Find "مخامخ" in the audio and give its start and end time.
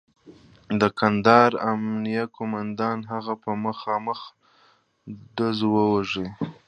3.65-4.19